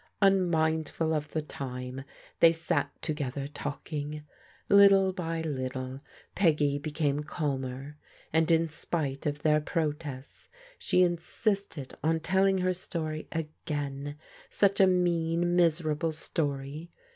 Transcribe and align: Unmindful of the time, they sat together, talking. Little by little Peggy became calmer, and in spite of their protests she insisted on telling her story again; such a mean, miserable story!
Unmindful 0.19 1.13
of 1.13 1.27
the 1.29 1.43
time, 1.43 2.03
they 2.39 2.51
sat 2.51 2.89
together, 3.03 3.47
talking. 3.47 4.23
Little 4.67 5.13
by 5.13 5.41
little 5.43 6.01
Peggy 6.33 6.79
became 6.79 7.23
calmer, 7.23 7.99
and 8.33 8.49
in 8.49 8.67
spite 8.67 9.27
of 9.27 9.43
their 9.43 9.61
protests 9.61 10.49
she 10.79 11.03
insisted 11.03 11.93
on 12.03 12.19
telling 12.19 12.57
her 12.57 12.73
story 12.73 13.27
again; 13.31 14.15
such 14.49 14.79
a 14.79 14.87
mean, 14.87 15.55
miserable 15.55 16.13
story! 16.13 16.89